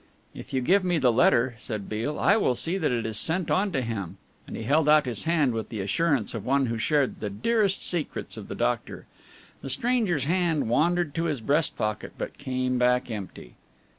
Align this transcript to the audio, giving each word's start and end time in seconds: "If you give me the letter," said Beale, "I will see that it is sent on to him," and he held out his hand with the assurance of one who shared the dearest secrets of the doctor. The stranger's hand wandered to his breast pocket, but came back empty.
"If 0.33 0.51
you 0.51 0.61
give 0.61 0.83
me 0.83 0.97
the 0.97 1.11
letter," 1.11 1.53
said 1.59 1.87
Beale, 1.87 2.17
"I 2.17 2.35
will 2.35 2.55
see 2.55 2.79
that 2.79 2.91
it 2.91 3.05
is 3.05 3.19
sent 3.19 3.51
on 3.51 3.71
to 3.71 3.81
him," 3.83 4.17
and 4.47 4.57
he 4.57 4.63
held 4.63 4.89
out 4.89 5.05
his 5.05 5.25
hand 5.25 5.53
with 5.53 5.69
the 5.69 5.79
assurance 5.79 6.33
of 6.33 6.43
one 6.43 6.65
who 6.65 6.79
shared 6.79 7.19
the 7.19 7.29
dearest 7.29 7.85
secrets 7.85 8.35
of 8.35 8.47
the 8.47 8.55
doctor. 8.55 9.05
The 9.61 9.69
stranger's 9.69 10.23
hand 10.23 10.67
wandered 10.67 11.13
to 11.13 11.25
his 11.25 11.39
breast 11.39 11.77
pocket, 11.77 12.13
but 12.17 12.39
came 12.39 12.79
back 12.79 13.11
empty. 13.11 13.53